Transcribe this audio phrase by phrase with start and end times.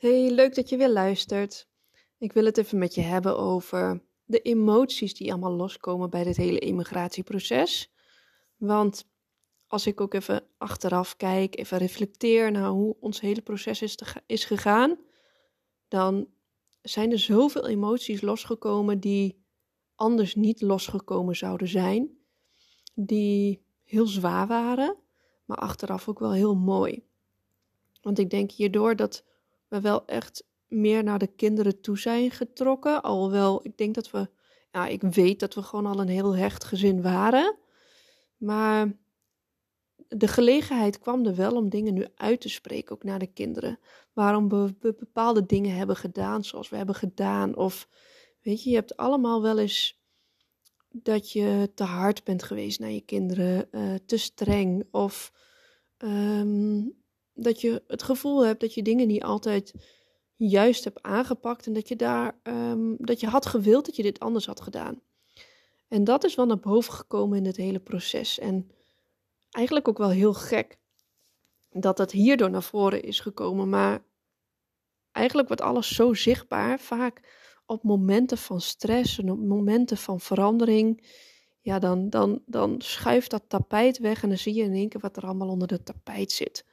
[0.00, 1.68] Hey, leuk dat je weer luistert.
[2.18, 6.36] Ik wil het even met je hebben over de emoties die allemaal loskomen bij dit
[6.36, 7.92] hele immigratieproces.
[8.56, 9.08] Want
[9.66, 14.44] als ik ook even achteraf kijk, even reflecteer naar hoe ons hele proces is, is
[14.44, 14.98] gegaan,
[15.88, 16.28] dan
[16.82, 19.44] zijn er zoveel emoties losgekomen die
[19.94, 22.18] anders niet losgekomen zouden zijn.
[22.94, 24.96] Die heel zwaar waren,
[25.44, 27.04] maar achteraf ook wel heel mooi.
[28.02, 29.28] Want ik denk hierdoor dat
[29.70, 33.02] we wel echt meer naar de kinderen toe zijn getrokken.
[33.02, 34.28] Alhoewel, ik denk dat we,
[34.72, 37.56] ja, ik weet dat we gewoon al een heel hecht gezin waren.
[38.36, 38.92] Maar
[40.08, 43.78] de gelegenheid kwam er wel om dingen nu uit te spreken, ook naar de kinderen.
[44.12, 47.56] Waarom we bepaalde dingen hebben gedaan zoals we hebben gedaan.
[47.56, 47.88] Of
[48.42, 50.00] weet je, je hebt allemaal wel eens
[50.88, 54.84] dat je te hard bent geweest naar je kinderen, uh, te streng.
[54.90, 55.32] Of
[55.98, 56.99] um,
[57.42, 59.74] dat je het gevoel hebt dat je dingen niet altijd
[60.36, 64.20] juist hebt aangepakt en dat je daar um, dat je had gewild dat je dit
[64.20, 65.00] anders had gedaan.
[65.88, 68.38] En dat is wel naar boven gekomen in het hele proces.
[68.38, 68.70] En
[69.50, 70.78] eigenlijk ook wel heel gek
[71.70, 73.68] dat het hierdoor naar voren is gekomen.
[73.68, 74.02] Maar
[75.12, 77.20] eigenlijk wordt alles zo zichtbaar, vaak
[77.66, 81.08] op momenten van stress en op momenten van verandering.
[81.60, 85.00] Ja, dan, dan, dan schuift dat tapijt weg en dan zie je in één keer
[85.00, 86.64] wat er allemaal onder het tapijt zit.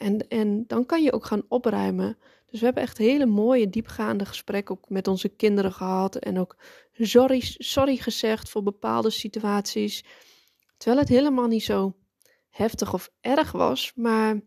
[0.00, 2.18] En, en dan kan je ook gaan opruimen.
[2.50, 6.16] Dus we hebben echt hele mooie, diepgaande gesprekken ook met onze kinderen gehad.
[6.16, 6.56] En ook
[6.92, 10.04] sorry, sorry gezegd voor bepaalde situaties.
[10.76, 11.94] Terwijl het helemaal niet zo
[12.50, 14.40] heftig of erg was, maar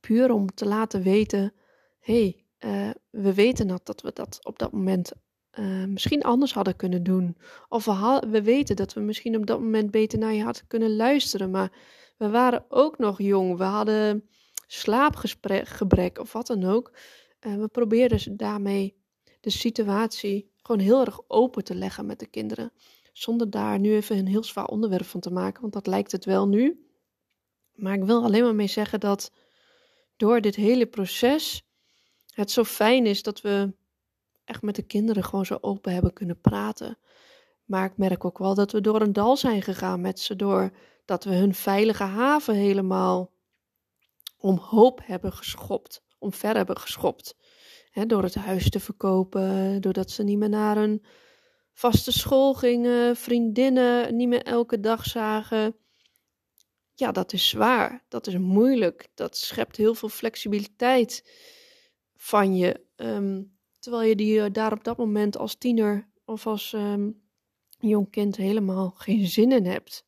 [0.00, 1.52] puur om te laten weten:
[2.00, 5.12] hé, hey, uh, we weten dat, dat we dat op dat moment
[5.58, 7.36] uh, misschien anders hadden kunnen doen.
[7.68, 10.96] Of we, we weten dat we misschien op dat moment beter naar je hadden kunnen
[10.96, 11.72] luisteren, maar
[12.16, 13.56] we waren ook nog jong.
[13.56, 14.28] We hadden
[14.66, 16.92] slaapgebrek of wat dan ook.
[17.40, 18.96] We probeerden daarmee
[19.40, 22.72] de situatie gewoon heel erg open te leggen met de kinderen.
[23.12, 26.24] Zonder daar nu even een heel zwaar onderwerp van te maken, want dat lijkt het
[26.24, 26.86] wel nu.
[27.74, 29.32] Maar ik wil alleen maar mee zeggen dat
[30.16, 31.62] door dit hele proces
[32.34, 33.74] het zo fijn is dat we
[34.46, 36.98] echt met de kinderen gewoon zo open hebben kunnen praten.
[37.64, 40.70] Maar ik merk ook wel dat we door een dal zijn gegaan met ze, door
[41.04, 43.32] dat we hun veilige haven helemaal
[44.36, 47.36] omhoop hebben geschopt, omver hebben geschopt.
[48.06, 51.04] door het huis te verkopen, doordat ze niet meer naar een
[51.72, 55.76] vaste school gingen, vriendinnen niet meer elke dag zagen.
[56.94, 61.30] Ja, dat is zwaar, dat is moeilijk, dat schept heel veel flexibiliteit
[62.16, 62.84] van je.
[62.96, 63.42] Ehm,
[63.86, 67.22] terwijl je die daar op dat moment als tiener of als um,
[67.78, 70.06] jong kind helemaal geen zin in hebt.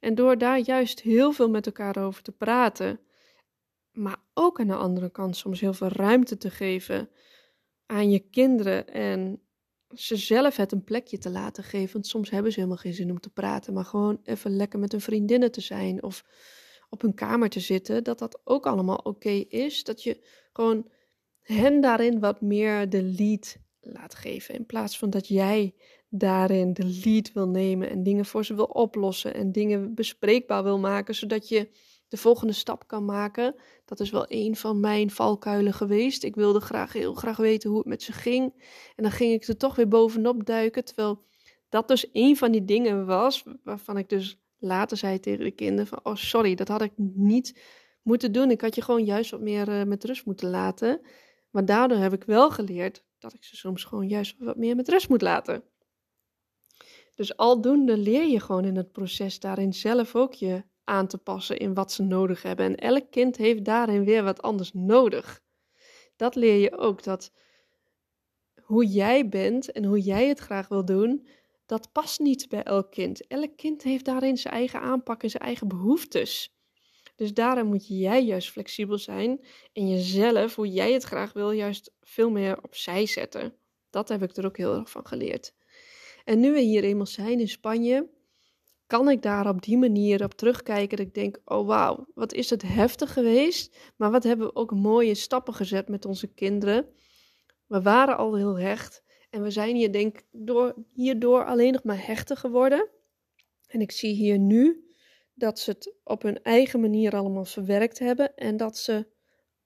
[0.00, 3.00] En door daar juist heel veel met elkaar over te praten,
[3.92, 7.08] maar ook aan de andere kant soms heel veel ruimte te geven
[7.86, 9.42] aan je kinderen en
[9.94, 11.92] ze zelf het een plekje te laten geven.
[11.92, 14.92] Want soms hebben ze helemaal geen zin om te praten, maar gewoon even lekker met
[14.92, 16.24] hun vriendinnen te zijn of
[16.88, 18.04] op hun kamer te zitten.
[18.04, 19.84] Dat dat ook allemaal oké is.
[19.84, 20.90] Dat je gewoon
[21.42, 24.54] hen daarin wat meer de lead laat geven.
[24.54, 25.74] In plaats van dat jij
[26.08, 30.78] daarin de lead wil nemen en dingen voor ze wil oplossen en dingen bespreekbaar wil
[30.78, 31.70] maken, zodat je
[32.08, 33.54] de volgende stap kan maken.
[33.84, 36.24] Dat is wel een van mijn valkuilen geweest.
[36.24, 38.52] Ik wilde graag heel graag weten hoe het met ze ging.
[38.96, 40.84] En dan ging ik er toch weer bovenop duiken.
[40.84, 41.24] Terwijl
[41.68, 45.86] dat dus een van die dingen was waarvan ik dus later zei tegen de kinderen
[45.86, 46.00] van...
[46.02, 47.60] Oh, sorry, dat had ik niet
[48.02, 48.50] moeten doen.
[48.50, 51.00] Ik had je gewoon juist wat meer uh, met rust moeten laten.
[51.50, 54.88] Maar daardoor heb ik wel geleerd dat ik ze soms gewoon juist wat meer met
[54.88, 55.62] rust moet laten.
[57.14, 61.58] Dus aldoende leer je gewoon in het proces daarin zelf ook je aan te passen
[61.58, 62.66] in wat ze nodig hebben.
[62.66, 65.40] En elk kind heeft daarin weer wat anders nodig.
[66.16, 67.32] Dat leer je ook, dat
[68.62, 71.28] hoe jij bent en hoe jij het graag wil doen,
[71.66, 73.26] dat past niet bij elk kind.
[73.26, 76.54] Elk kind heeft daarin zijn eigen aanpak en zijn eigen behoeftes.
[77.20, 79.40] Dus daarom moet jij juist flexibel zijn
[79.72, 83.54] en jezelf, hoe jij het graag wil, juist veel meer opzij zetten.
[83.90, 85.54] Dat heb ik er ook heel erg van geleerd.
[86.24, 88.08] En nu we hier eenmaal zijn in Spanje,
[88.86, 92.50] kan ik daar op die manier op terugkijken dat ik denk, oh wauw, wat is
[92.50, 96.88] het heftig geweest, maar wat hebben we ook mooie stappen gezet met onze kinderen.
[97.66, 102.06] We waren al heel hecht en we zijn hier denk door, hierdoor alleen nog maar
[102.06, 102.88] hechter geworden.
[103.66, 104.89] En ik zie hier nu
[105.40, 109.06] dat ze het op hun eigen manier allemaal verwerkt hebben en dat ze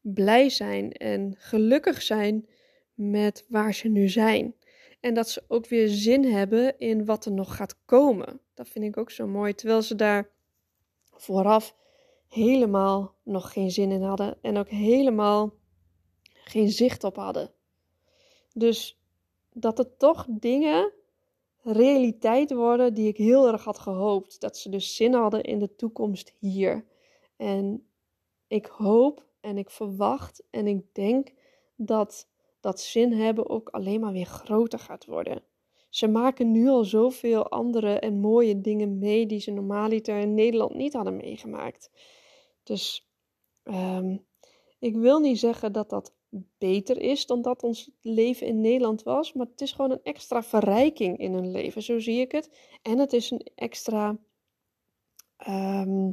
[0.00, 2.48] blij zijn en gelukkig zijn
[2.94, 4.54] met waar ze nu zijn.
[5.00, 8.40] En dat ze ook weer zin hebben in wat er nog gaat komen.
[8.54, 9.54] Dat vind ik ook zo mooi.
[9.54, 10.30] Terwijl ze daar
[11.12, 11.76] vooraf
[12.28, 14.38] helemaal nog geen zin in hadden.
[14.40, 15.54] En ook helemaal
[16.32, 17.52] geen zicht op hadden.
[18.52, 19.00] Dus
[19.52, 20.92] dat er toch dingen
[21.72, 24.40] realiteit worden die ik heel erg had gehoopt.
[24.40, 26.84] Dat ze dus zin hadden in de toekomst hier.
[27.36, 27.88] En
[28.46, 31.32] ik hoop en ik verwacht en ik denk
[31.76, 32.28] dat
[32.60, 35.42] dat zin hebben ook alleen maar weer groter gaat worden.
[35.88, 40.74] Ze maken nu al zoveel andere en mooie dingen mee die ze normaaliter in Nederland
[40.74, 41.90] niet hadden meegemaakt.
[42.62, 43.08] Dus
[43.62, 44.16] ehm,
[44.78, 46.14] ik wil niet zeggen dat dat
[46.58, 50.42] beter is dan dat ons leven in Nederland was, maar het is gewoon een extra
[50.42, 52.50] verrijking in hun leven, zo zie ik het.
[52.82, 54.18] En het is een extra
[55.36, 56.10] ehm,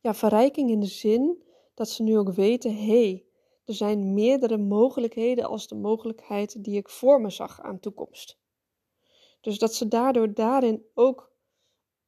[0.00, 1.42] ja, verrijking in de zin
[1.74, 3.24] dat ze nu ook weten: hé, hey,
[3.64, 8.38] er zijn meerdere mogelijkheden als de mogelijkheid die ik voor me zag aan toekomst.
[9.40, 11.32] Dus dat ze daardoor daarin ook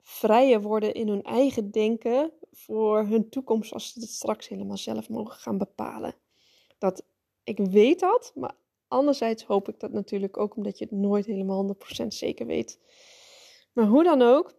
[0.00, 5.08] vrijer worden in hun eigen denken voor hun toekomst als ze het straks helemaal zelf
[5.08, 6.14] mogen gaan bepalen.
[6.78, 7.04] Dat
[7.44, 8.54] ik weet dat, maar
[8.88, 12.78] anderzijds hoop ik dat natuurlijk ook omdat je het nooit helemaal 100% zeker weet.
[13.72, 14.54] Maar hoe dan ook,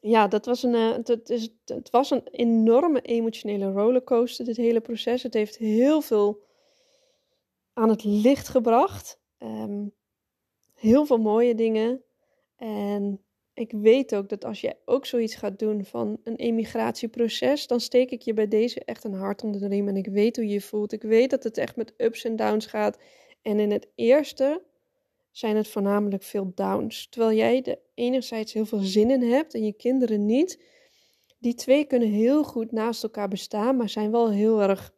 [0.00, 4.80] ja, dat was een, het, eh, is, het was een enorme emotionele rollercoaster, dit hele
[4.80, 5.22] proces.
[5.22, 6.42] Het heeft heel veel
[7.72, 9.20] aan het licht gebracht.
[9.38, 9.86] Ehm,
[10.74, 12.02] heel veel mooie dingen.
[12.56, 13.24] En
[13.58, 18.10] ik weet ook dat als je ook zoiets gaat doen van een emigratieproces, dan steek
[18.10, 19.88] ik je bij deze echt een hart onder de riem.
[19.88, 20.92] En ik weet hoe je je voelt.
[20.92, 22.98] Ik weet dat het echt met ups en downs gaat.
[23.42, 24.62] En in het eerste
[25.30, 27.08] zijn het voornamelijk veel downs.
[27.08, 30.62] Terwijl jij er enerzijds heel veel zin in hebt en je kinderen niet.
[31.38, 34.94] Die twee kunnen heel goed naast elkaar bestaan, maar zijn wel heel erg.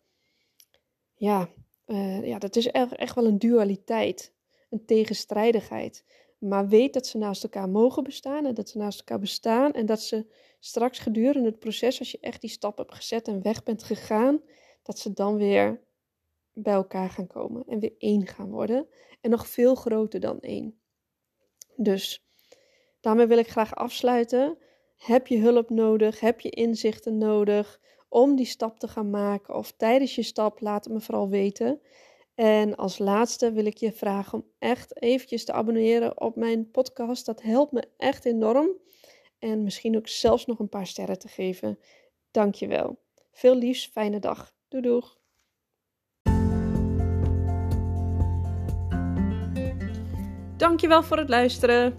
[1.15, 1.49] Ja,
[1.87, 4.33] uh, ja dat is echt, echt wel een dualiteit,
[4.71, 6.05] een tegenstrijdigheid.
[6.41, 9.87] Maar weet dat ze naast elkaar mogen bestaan en dat ze naast elkaar bestaan en
[9.87, 10.27] dat ze
[10.59, 14.41] straks gedurende het proces, als je echt die stap hebt gezet en weg bent gegaan,
[14.83, 15.81] dat ze dan weer
[16.53, 18.89] bij elkaar gaan komen en weer één gaan worden.
[19.21, 20.81] En nog veel groter dan één.
[21.77, 22.25] Dus
[23.01, 24.59] daarmee wil ik graag afsluiten.
[24.97, 26.21] Heb je hulp nodig?
[26.21, 29.55] Heb je inzichten nodig om die stap te gaan maken?
[29.55, 31.81] Of tijdens je stap, laat het me vooral weten.
[32.41, 37.27] En als laatste wil ik je vragen om echt eventjes te abonneren op mijn podcast.
[37.27, 38.69] Dat helpt me echt enorm.
[39.39, 41.79] En misschien ook zelfs nog een paar sterren te geven.
[42.31, 42.99] Dankjewel.
[43.33, 44.53] Veel liefs, fijne dag.
[44.69, 45.19] Doei doeg.
[50.57, 51.99] Dankjewel voor het luisteren.